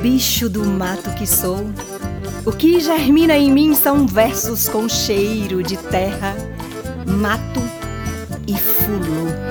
bicho 0.00 0.48
do 0.48 0.64
mato 0.64 1.10
que 1.14 1.26
sou. 1.26 1.70
O 2.44 2.52
que 2.52 2.80
germina 2.80 3.36
em 3.36 3.52
mim 3.52 3.74
são 3.74 4.06
versos 4.06 4.68
com 4.68 4.88
cheiro 4.88 5.62
de 5.62 5.76
terra, 5.76 6.34
mato 7.06 7.60
e 8.46 8.56
fulô. 8.56 9.49